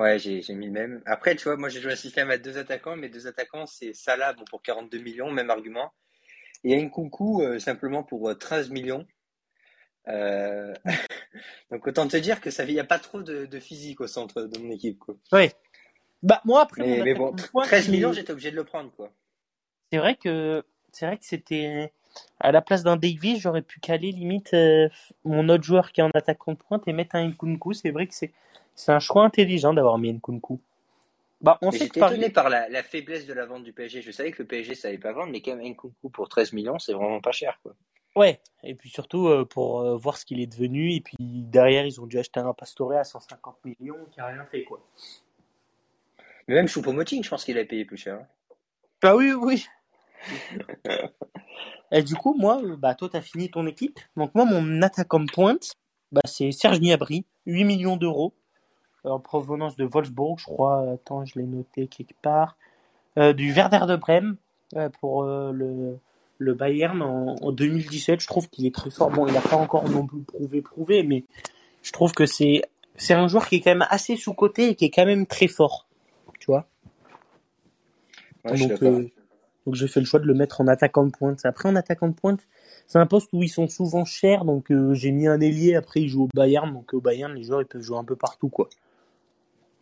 [0.00, 1.02] Ouais, j'ai j'ai mis le même.
[1.04, 3.92] Après, tu vois, moi j'ai joué un système à deux attaquants, mais deux attaquants, c'est
[3.92, 5.92] Salah bon, pour 42 millions, même argument.
[6.64, 9.06] Et Nkunku euh, simplement pour euh, 13 millions.
[10.08, 10.72] Euh,
[11.70, 14.06] Donc autant te dire que ça il n'y a pas trop de, de physique au
[14.06, 14.98] centre de mon équipe.
[14.98, 15.16] Quoi.
[15.32, 15.52] Ouais.
[16.22, 18.50] Bah, moi, après, Mais, mais bon, attaquant de pointe, 13 il est- millions, j'étais obligé
[18.50, 18.90] de le prendre.
[18.92, 19.12] quoi.
[19.92, 21.92] C'est vrai que c'est vrai que c'était
[22.40, 24.88] à la place d'un Davis, j'aurais pu caler limite euh,
[25.24, 27.74] mon autre joueur qui est en attaquant de pointe et mettre un Nkunku.
[27.74, 28.32] C'est vrai que c'est
[28.74, 30.60] c'est un choix intelligent d'avoir mis Nkunku.
[31.40, 33.64] Bah, on Mais sait que j'étais Paris- étonné par la, la faiblesse de la vente
[33.64, 34.02] du PSG.
[34.02, 36.78] Je savais que le PSG savait pas vendre, mais quand même Nkunku pour 13 millions,
[36.78, 37.58] c'est vraiment pas cher.
[37.62, 37.74] Quoi.
[38.16, 41.86] Ouais, et puis surtout euh, pour euh, voir ce qu'il est devenu et puis derrière
[41.86, 44.80] ils ont dû acheter un Pastore à 150 millions qui a rien fait quoi.
[46.48, 48.16] Mais même Choupo-Moting, je pense qu'il a payé plus cher.
[48.16, 48.26] hein.
[49.02, 49.64] Ah oui oui.
[51.92, 53.98] et du coup moi bah toi t'as fini ton équipe.
[54.16, 55.72] Donc moi mon attaquant de pointe
[56.12, 58.34] bah c'est Serge Gnabry, 8 millions d'euros
[59.04, 60.92] en provenance de Wolfsburg, je crois.
[60.92, 62.56] Attends, je l'ai noté quelque part.
[63.18, 64.36] Euh, du Werder de Brême
[64.76, 65.98] euh, pour euh, le
[66.38, 68.20] le Bayern en, en 2017.
[68.20, 69.10] Je trouve qu'il est très fort.
[69.10, 71.24] Bon, il n'a pas encore non plus prouvé, prouvé, mais
[71.82, 72.62] je trouve que c'est
[72.96, 75.26] c'est un joueur qui est quand même assez sous coté et qui est quand même
[75.26, 75.86] très fort.
[76.38, 76.66] Tu vois?
[78.44, 79.06] Ouais, je donc, euh,
[79.66, 81.44] donc j'ai fait le choix de le mettre en attaquant de pointe.
[81.44, 82.40] Après, en attaquant de pointe,
[82.86, 85.76] c'est un poste où ils sont souvent chers, donc euh, j'ai mis un ailier.
[85.76, 88.16] Après, il joue au Bayern, donc au Bayern, les joueurs ils peuvent jouer un peu
[88.16, 88.68] partout, quoi.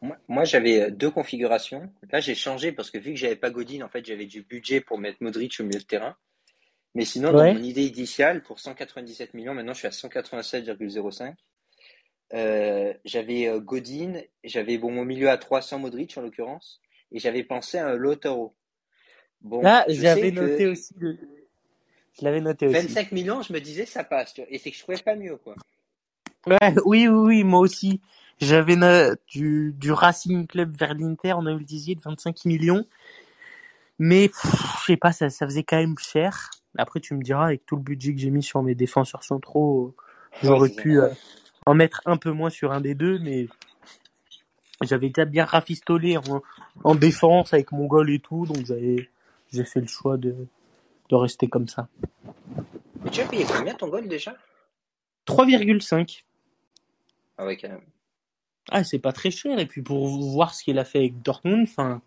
[0.01, 1.91] Moi, moi, j'avais euh, deux configurations.
[2.11, 4.81] Là, j'ai changé parce que vu que j'avais pas Godin, en fait, j'avais du budget
[4.81, 6.17] pour mettre Modric au milieu de terrain.
[6.95, 11.35] Mais sinon, dans mon idée initiale, pour 197 millions, maintenant je suis à 187,05.
[12.35, 16.81] Euh, j'avais euh, Godin, j'avais bon mon milieu à 300 Modric en l'occurrence,
[17.13, 18.55] et j'avais pensé à un Lautaro.
[19.41, 20.95] Bon, Là, je j'avais que noté aussi.
[20.99, 21.19] le-
[22.19, 22.89] Je l'avais noté aussi.
[22.89, 25.15] 25 millions, je me disais ça passe, tu vois, et c'est que je trouvais pas
[25.15, 25.55] mieux, quoi.
[26.47, 28.01] Ouais, oui, oui, oui, moi aussi.
[28.41, 28.77] J'avais
[29.29, 32.87] du, du Racing Club vers l'Inter, on a eu le disier de 25 millions.
[33.99, 36.51] Mais, je sais pas, ça, ça faisait quand même cher.
[36.77, 39.89] Après, tu me diras, avec tout le budget que j'ai mis sur mes défenseurs centraux,
[39.89, 41.09] euh, Ouais, j'aurais pu euh,
[41.67, 43.49] en mettre un peu moins sur un des deux, mais
[44.83, 46.43] j'avais déjà bien rafistolé en,
[46.85, 49.11] en défense avec mon goal et tout, donc j'avais,
[49.53, 50.47] j'ai fait le choix de,
[51.09, 51.89] de rester comme ça.
[53.03, 54.37] Mais tu as payé combien ton goal déjà?
[55.27, 56.23] 3,5.
[57.37, 57.81] Ah ouais, quand même.
[58.71, 59.59] Ah, c'est pas très cher.
[59.59, 62.03] Et puis pour voir ce qu'il a fait avec Dortmund, enfin,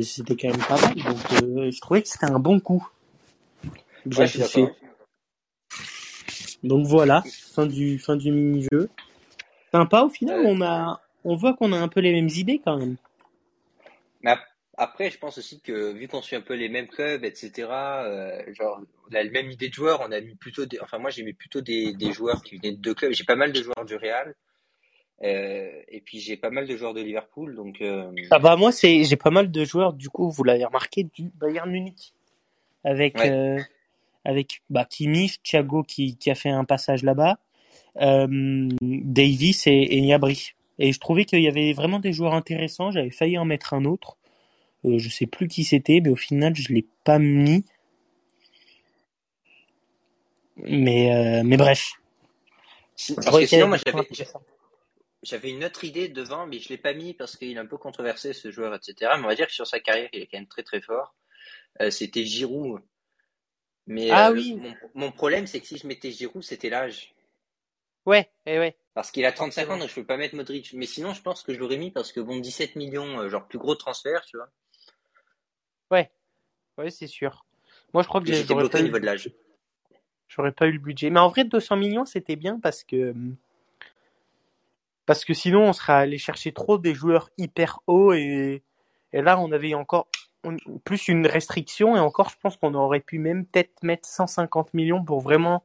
[0.00, 0.94] c'était quand même pas mal.
[0.94, 2.86] Donc euh, je trouvais que c'était un bon coup.
[4.06, 4.68] Ouais, fait.
[6.62, 7.22] Donc voilà,
[7.54, 8.88] fin du fin du mini-jeu.
[9.72, 12.76] Sympa au final, on a on voit qu'on a un peu les mêmes idées quand
[12.78, 12.96] même.
[14.22, 14.46] Mais ap-
[14.76, 18.52] après, je pense aussi que vu qu'on suit un peu les mêmes clubs, etc., euh,
[18.54, 21.10] genre, on a la même idée de joueurs, on a mis plutôt des, enfin, moi,
[21.10, 23.12] j'ai mis plutôt des, des joueurs qui venaient de deux clubs.
[23.12, 24.34] J'ai pas mal de joueurs du Real,
[25.22, 28.72] euh, et puis j'ai pas mal de joueurs de Liverpool, donc, euh, Ah bah moi
[28.72, 32.14] c'est j'ai pas mal de joueurs du coup, vous l'avez remarqué du Bayern Munich
[32.82, 33.30] avec ouais.
[33.30, 33.60] euh,
[34.24, 37.38] avec bah Kimmich, Thiago qui qui a fait un passage là-bas,
[38.00, 40.54] euh, Davis et, et Gnabry.
[40.78, 42.90] Et je trouvais qu'il y avait vraiment des joueurs intéressants.
[42.90, 44.16] J'avais failli en mettre un autre.
[44.84, 47.64] Euh, je sais plus qui c'était, mais au final, je l'ai pas mis.
[50.56, 51.92] Mais, euh, mais bref.
[53.16, 54.06] Parce que sinon, moi, j'avais.
[55.24, 57.78] J'avais une autre idée devant, mais je l'ai pas mis parce qu'il est un peu
[57.78, 59.12] controversé, ce joueur, etc.
[59.16, 61.14] Mais on va dire que sur sa carrière, il est quand même très, très fort.
[61.80, 62.82] Euh, c'était Giroud.
[63.86, 67.14] Mais, Ah euh, oui, mon, mon problème, c'est que si je mettais Giroud, c'était l'âge.
[68.06, 70.72] ouais, et ouais, Parce qu'il a 35 ans, donc je peux pas mettre Modric.
[70.74, 73.46] Mais sinon, je pense que je l'aurais mis parce que bon, 17 millions, euh, genre
[73.48, 74.50] plus gros transfert, tu vois.
[75.90, 76.10] Ouais,
[76.78, 77.46] ouais, c'est sûr.
[77.92, 79.30] Moi, je crois que j'étais j'aurais bloqué pas au eu, niveau de l'âge.
[80.28, 81.10] j'aurais pas eu le budget.
[81.10, 83.14] Mais en vrai, 200 millions, c'était bien parce que,
[85.06, 88.62] parce que sinon, on serait allé chercher trop des joueurs hyper hauts et,
[89.12, 90.08] et là, on avait encore
[90.44, 94.74] on- plus une restriction et encore, je pense qu'on aurait pu même peut-être mettre 150
[94.74, 95.64] millions pour vraiment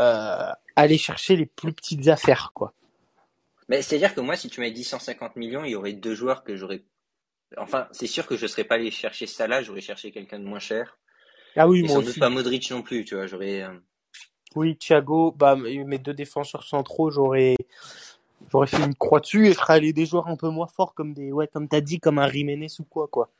[0.00, 2.72] euh, aller chercher les plus petites affaires, quoi.
[3.68, 6.42] Mais c'est-à-dire que moi, si tu m'avais dit 150 millions, il y aurait deux joueurs
[6.44, 6.84] que j'aurais.
[7.58, 10.58] Enfin, c'est sûr que je serais pas allé chercher Salah, j'aurais cherché quelqu'un de moins
[10.60, 10.98] cher.
[11.56, 13.26] Ah oui, Et moi sans doute pas Modric non plus, tu vois.
[13.26, 13.62] J'aurais.
[13.62, 13.78] euh,
[14.56, 17.56] Oui, Thiago, bah, mes deux défenseurs centraux, j'aurais,
[18.50, 21.12] j'aurais fait une croix dessus et je allé des joueurs un peu moins forts comme
[21.12, 23.30] des, ouais, comme t'as dit, comme un Jiménez ou quoi, quoi.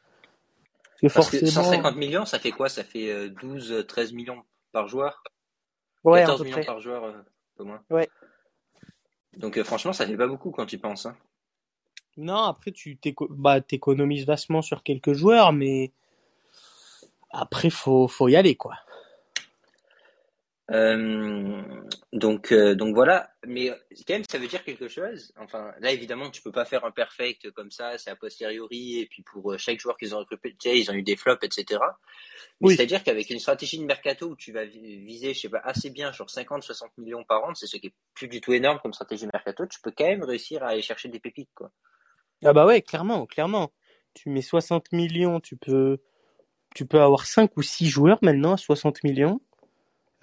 [0.82, 2.68] Parce que forcément, 150 millions, ça fait quoi?
[2.68, 5.22] Ça fait euh, 12, euh, 13 millions par joueur?
[6.04, 6.66] ouais, à 14 peu millions près.
[6.66, 7.24] par joueur, euh, un
[7.56, 7.82] peu moins.
[7.90, 8.08] Ouais.
[9.36, 11.06] Donc euh, franchement, ça fait pas beaucoup quand tu penses.
[11.06, 11.16] Hein.
[12.16, 12.98] Non, après, tu
[13.30, 15.92] bah, t'économises vastement sur quelques joueurs, mais
[17.30, 18.74] après, faut, faut y aller, quoi.
[20.70, 21.62] Euh,
[22.12, 23.70] donc, euh, donc voilà, mais
[24.06, 25.32] quand même, ça veut dire quelque chose.
[25.38, 29.06] Enfin, là, évidemment, tu peux pas faire un perfect comme ça, c'est a posteriori, et
[29.06, 31.42] puis pour euh, chaque joueur qu'ils ont recruté, tu sais, ils ont eu des flops,
[31.42, 31.80] etc.
[32.60, 32.76] Mais Oui.
[32.76, 35.88] c'est-à-dire qu'avec une stratégie de mercato où tu vas vi- viser, je sais pas, assez
[35.90, 38.92] bien, genre 50-60 millions par an, c'est ce qui est plus du tout énorme comme
[38.92, 41.70] stratégie de mercato, tu peux quand même réussir à aller chercher des pépites, quoi.
[42.44, 43.72] Ah bah ouais, clairement, clairement.
[44.14, 45.98] Tu mets 60 millions, tu peux,
[46.74, 49.40] tu peux avoir 5 ou 6 joueurs maintenant à 60 millions,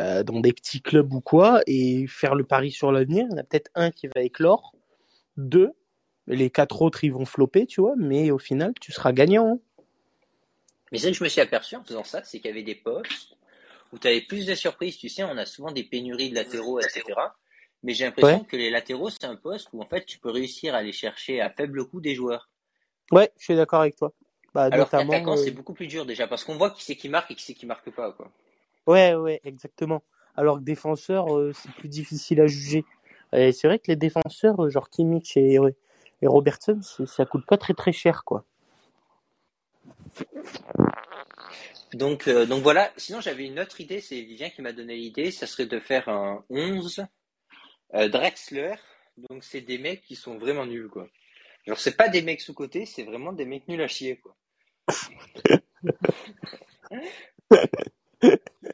[0.02, 3.26] euh, dans des petits clubs ou quoi, et faire le pari sur l'avenir.
[3.30, 4.74] Il y en a peut-être un qui va éclore,
[5.38, 5.72] deux,
[6.28, 9.48] les quatre autres ils vont flopper, tu vois, mais au final, tu seras gagnant.
[9.54, 9.60] hein.
[10.92, 12.76] Mais ce que je me suis aperçu en faisant ça, c'est qu'il y avait des
[12.76, 13.36] postes
[13.94, 14.98] où tu avais plus de surprises.
[14.98, 17.04] Tu sais, on a souvent des pénuries de latéraux, etc.
[17.84, 18.46] Mais j'ai l'impression Ouais.
[18.48, 21.42] que les latéraux, c'est un poste où en fait tu peux réussir à aller chercher
[21.42, 22.50] à faible coût des joueurs.
[23.12, 24.12] Ouais, je suis d'accord avec toi.
[24.54, 26.96] Bah, Alors notamment, qu'attaquant, euh, c'est beaucoup plus dur déjà parce qu'on voit qui c'est
[26.96, 28.12] qui marque et qui c'est qui marque pas.
[28.14, 28.32] Quoi.
[28.88, 30.04] Ouais, ouais, exactement.
[30.36, 32.86] Alors que défenseur, euh, c'est plus difficile à juger.
[33.34, 35.58] Et c'est vrai que les défenseurs, euh, genre Kimmich et,
[36.22, 38.46] et Robertson, ça coûte pas très très cher, quoi.
[41.94, 42.92] Donc, euh, donc voilà.
[42.98, 44.02] Sinon, j'avais une autre idée.
[44.02, 45.32] C'est Vivien qui m'a donné l'idée.
[45.32, 47.06] Ça serait de faire un 11
[47.94, 48.76] euh, Drexler.
[49.30, 51.08] Donc, c'est des mecs qui sont vraiment nuls, quoi.
[51.66, 54.36] Genre, c'est pas des mecs sous-côté, c'est vraiment des mecs nuls à chier, quoi.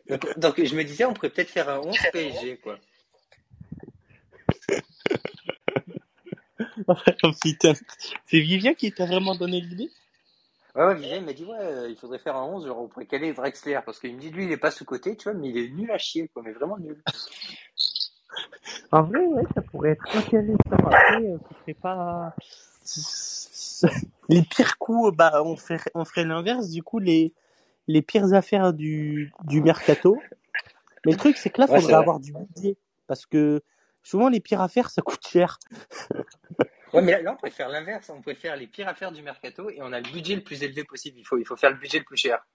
[0.09, 2.77] donc, donc, je me disais, on pourrait peut-être faire un 11 PSG, quoi.
[6.87, 6.95] oh
[7.41, 7.73] putain.
[8.25, 9.89] C'est Vivien qui t'a vraiment donné l'idée?
[10.75, 12.87] Ouais, ouais, Vivien il m'a dit, ouais, euh, il faudrait faire un 11, genre, on
[12.87, 15.49] pourrait caler Drexler, parce qu'il me dit, lui, il est pas sous-côté, tu vois, mais
[15.49, 17.01] il est nul à chier, quoi, mais vraiment nul.
[18.93, 20.57] En vrai, ouais, ça pourrait être intéressant.
[20.71, 22.33] Après, euh, ce serait pas.
[24.29, 27.33] Les pires coups, bah, on ferait, on ferait l'inverse, du coup, les,
[27.87, 30.17] les pires affaires du, du mercato.
[31.05, 32.77] Mais le truc, c'est que là, il Ouais, faudrait avoir du budget.
[33.07, 33.61] Parce que
[34.03, 35.57] souvent, les pires affaires, ça coûte cher.
[36.93, 39.21] Ouais, mais là, là, on pourrait faire l'inverse, on pourrait faire les pires affaires du
[39.21, 41.71] mercato, et on a le budget le plus élevé possible, il faut, il faut faire
[41.71, 42.45] le budget le plus cher.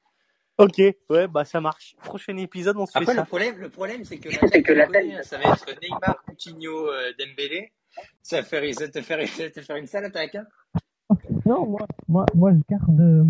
[0.59, 0.79] Ok,
[1.11, 1.97] ouais, bah ça marche.
[2.03, 3.25] Prochain épisode, on se fait Après, le ça.
[3.27, 4.29] problème, le problème, c'est que
[4.63, 7.73] connais, hein, ça va être Neymar, Coutinho, euh, Dembélé.
[8.23, 10.47] Ça va, faire, ça va te faire, ça va te faire une sale attaque, hein.
[11.47, 13.25] Non, moi, moi, moi, je garde, euh,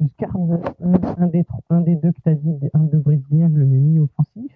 [0.00, 3.50] je garde un, un des, tro- un des deux que t'as dit, un de Brésilien,
[3.52, 4.52] je le mets mi-offensif.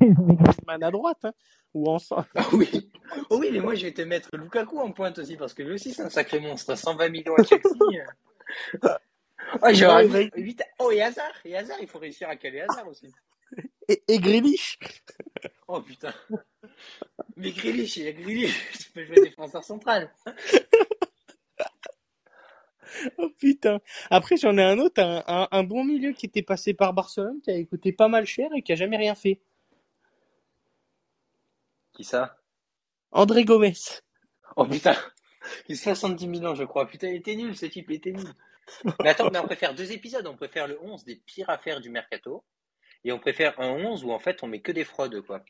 [0.00, 1.32] Et je mets Griezmann à droite, hein,
[1.74, 2.26] ou ensemble.
[2.34, 2.90] Ah oui.
[3.30, 5.74] Oh oui, mais moi, je vais te mettre Lukaku en pointe aussi, parce que lui
[5.74, 6.74] aussi, c'est un sacré monstre.
[6.76, 7.62] 120 millions à Chelsea.
[9.62, 10.30] Ouais, j'aurais Ouais,
[10.78, 13.12] Oh, et Hazard, et Hazard, il faut réussir à caler Hazard aussi.
[13.88, 14.78] Et, et Grealish.
[15.68, 16.12] Oh putain.
[17.36, 20.10] Mais Grealish, il y a Grealish, tu peux jouer défenseur central.
[23.18, 23.80] Oh putain.
[24.10, 27.40] Après, j'en ai un autre, un, un, un bon milieu qui était passé par Barcelone,
[27.42, 29.40] qui avait coûté pas mal cher et qui a jamais rien fait.
[31.94, 32.38] Qui ça?
[33.12, 33.74] André Gomez.
[34.56, 34.96] Oh putain.
[35.68, 36.86] Il 70 millions, je crois.
[36.86, 38.34] Putain, il était nul, ce type, il était nul.
[39.02, 40.26] Mais attends, mais on préfère deux épisodes.
[40.26, 42.44] On préfère le 11 des pires affaires du mercato.
[43.04, 45.44] Et on préfère un 11 où en fait on met que des fraudes, quoi.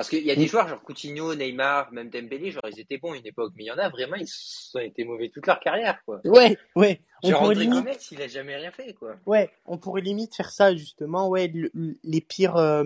[0.00, 3.12] Parce qu'il y a des joueurs, genre Coutinho, Neymar, même Dembélé, genre ils étaient bons
[3.12, 3.52] à une époque.
[3.54, 4.26] Mais il y en a vraiment, ils
[4.74, 6.22] ont été mauvais toute leur carrière, quoi.
[6.24, 7.02] Ouais, ouais.
[7.22, 9.16] On Genre André limite, Gomez, il a jamais rien fait, quoi.
[9.26, 11.28] ouais, on pourrait limite faire ça justement.
[11.28, 12.82] Ouais, le- le- les pires, euh,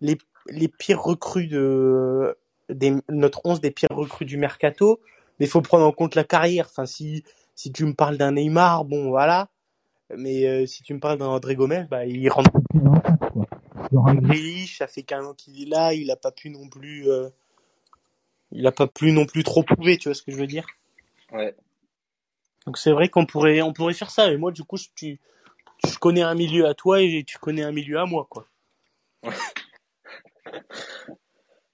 [0.00, 0.16] les,
[0.48, 5.00] les pires recrues de des, notre 11 des pires recrues du mercato.
[5.40, 6.66] Mais il faut prendre en compte la carrière.
[6.70, 7.24] Enfin, si
[7.56, 9.48] si tu me parles d'un Neymar, bon voilà.
[10.16, 13.00] Mais euh, si tu me parles d'un André Gomez, bah il rentre plus dans le
[13.00, 13.46] cadre, quoi.
[13.90, 17.28] Grealish, ça fait qu'un an qu'il est là, il a pas pu non plus, euh,
[18.52, 20.66] il a pas pu non plus trop prouver, tu vois ce que je veux dire?
[21.32, 21.54] Ouais.
[22.66, 24.30] Donc c'est vrai qu'on pourrait, on pourrait faire ça.
[24.30, 25.20] Et moi, du coup, je- tu,
[25.86, 28.46] je connais un milieu à toi et tu connais un milieu à moi, quoi.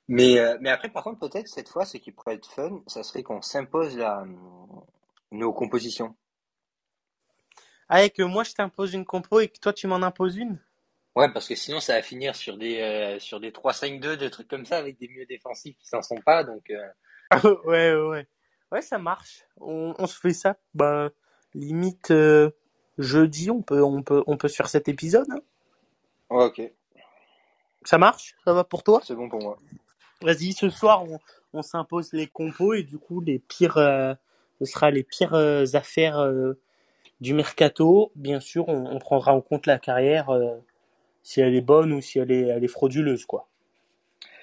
[0.08, 3.02] Mais, euh, mais après, par contre, peut-être cette fois, ce qui pourrait être fun, ça
[3.02, 4.24] serait qu'on s'impose la,
[5.30, 6.16] nos compositions.
[7.90, 10.58] Ah, que moi, je t'impose une compo et que toi, tu m'en imposes une?
[11.18, 14.46] Ouais, parce que sinon, ça va finir sur des, euh, sur des 3-5-2, des trucs
[14.46, 16.44] comme ça, avec des milieux défensifs qui s'en sont pas.
[16.44, 18.26] Donc, euh, ouais, ouais, ouais.
[18.70, 19.44] Ouais, ça marche.
[19.60, 20.58] On, on se fait ça.
[20.74, 21.10] Bah,
[21.54, 22.50] limite euh,
[22.98, 25.26] jeudi, on peut, on peut, on peut se faire cet épisode.
[25.32, 25.40] hein.
[26.30, 26.62] ouais, ok,
[27.82, 28.36] Ça marche?
[28.44, 29.00] Ça va pour toi?
[29.02, 29.58] C'est bon pour moi.
[30.22, 31.18] Vas-y, ce soir, on,
[31.52, 36.24] on s'impose les compos et du coup, les pires, ce sera les pires affaires
[37.20, 38.12] du mercato.
[38.14, 40.30] Bien sûr, on, on prendra en compte la carrière,
[41.22, 43.48] si elle est bonne ou si elle est, elle est frauduleuse, quoi.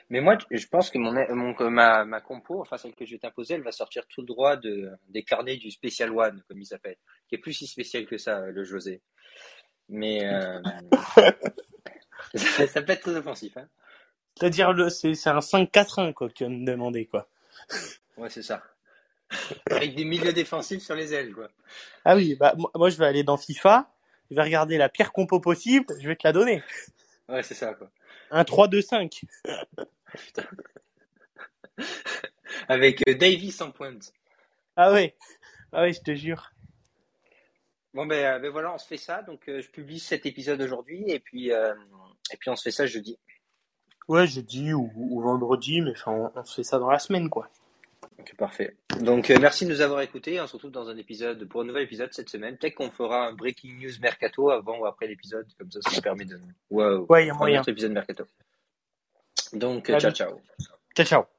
[0.10, 3.18] Mais moi, je pense que mon, mon, ma, ma compo, enfin celle que je vais
[3.18, 6.98] t'imposer, elle va sortir tout droit de, des carnets du Special One, comme il s'appelle,
[7.28, 9.02] qui est plus si spécial que ça, le José.
[9.90, 10.62] Mais euh,
[12.36, 13.58] ça, ça peut être très offensif.
[13.58, 13.68] Hein.
[14.38, 17.28] C'est-à-dire, le, c'est, c'est un 5-4-1, quoi, que tu vas me demander, quoi.
[18.18, 18.64] Ouais, c'est ça.
[19.70, 21.50] Avec des milieux défensifs sur les ailes, quoi.
[22.06, 23.94] Ah oui, bah, moi, je vais aller dans FIFA,
[24.30, 26.64] je vais regarder la pire compo possible, je vais te la donner.
[27.30, 27.90] Ouais, c'est ça, quoi.
[28.32, 29.24] Un 3-2-5.
[32.68, 34.14] Avec euh, Davis en pointe.
[34.76, 35.16] Ah ouais.
[35.72, 36.52] Ah ouais, je te jure.
[37.94, 39.22] Bon, ben, euh, ben voilà, on se fait ça.
[39.22, 41.74] Donc, euh, je publie cet épisode aujourd'hui et puis, euh,
[42.34, 43.18] et puis on se fait ça jeudi.
[44.08, 47.30] Ouais, jeudi ou, ou vendredi, mais enfin, on, on se fait ça dans la semaine,
[47.30, 47.50] quoi.
[48.26, 48.76] Ok, parfait.
[49.02, 50.42] Donc, euh, merci de nous avoir écoutés.
[50.42, 52.58] On se retrouve dans un épisode, pour un nouvel épisode cette semaine.
[52.58, 55.46] Peut-être qu'on fera un breaking news mercato avant ou après l'épisode.
[55.60, 56.40] Comme ça, ça nous permet de.
[56.72, 57.06] Wow.
[57.08, 57.60] Ouais, il y a Un moyen.
[57.62, 58.26] autre épisode mercato.
[59.54, 60.00] Donc, Salut.
[60.02, 60.42] ciao, ciao.
[60.96, 61.35] Ciao, ciao.